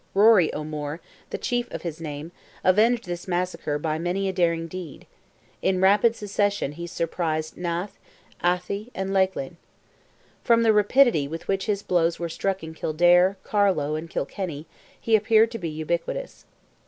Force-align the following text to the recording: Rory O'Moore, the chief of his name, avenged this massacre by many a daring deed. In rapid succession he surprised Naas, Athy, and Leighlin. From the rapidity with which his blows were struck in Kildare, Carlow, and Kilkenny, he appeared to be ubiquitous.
Rory 0.15 0.51
O'Moore, 0.51 0.99
the 1.29 1.37
chief 1.37 1.69
of 1.71 1.83
his 1.83 2.01
name, 2.01 2.31
avenged 2.63 3.03
this 3.05 3.27
massacre 3.27 3.77
by 3.77 3.99
many 3.99 4.27
a 4.27 4.33
daring 4.33 4.67
deed. 4.67 5.05
In 5.61 5.79
rapid 5.79 6.15
succession 6.15 6.71
he 6.71 6.87
surprised 6.87 7.55
Naas, 7.55 7.91
Athy, 8.43 8.89
and 8.95 9.11
Leighlin. 9.13 9.57
From 10.43 10.63
the 10.63 10.73
rapidity 10.73 11.27
with 11.27 11.47
which 11.47 11.67
his 11.67 11.83
blows 11.83 12.17
were 12.17 12.29
struck 12.29 12.63
in 12.63 12.73
Kildare, 12.73 13.37
Carlow, 13.43 13.93
and 13.93 14.09
Kilkenny, 14.09 14.65
he 14.99 15.15
appeared 15.15 15.51
to 15.51 15.59
be 15.59 15.69
ubiquitous. 15.69 16.45